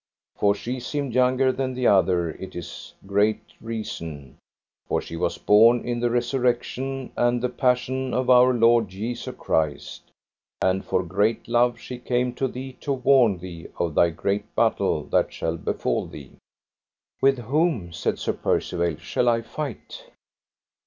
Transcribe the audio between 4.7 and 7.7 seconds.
for she was born in the resurrection and the